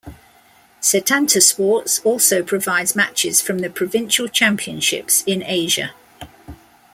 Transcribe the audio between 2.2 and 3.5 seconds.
provides matches